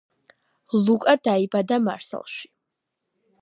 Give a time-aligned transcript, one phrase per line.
[0.85, 2.51] ლუკა დაიბადა მარსელში.